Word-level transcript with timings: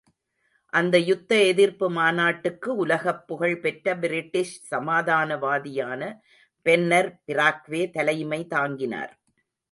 அந்த 0.73 0.99
யுத்த 0.99 1.35
எதிர்ப்பு 1.43 1.89
மாநாட்டுக்கு 1.89 2.69
உலகப் 2.75 3.27
புகழ் 3.27 3.59
பெற்ற 3.59 3.95
பிரிட்டிஷ் 3.95 4.53
சமாதானவாதியான 4.71 6.01
பென்னர் 6.65 7.21
பிராக்வே 7.27 7.89
தலைமை 7.89 8.47
தாங்கினார். 8.47 9.13